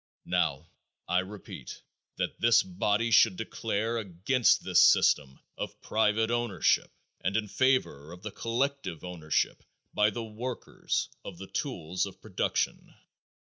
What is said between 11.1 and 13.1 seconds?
of the tools of production.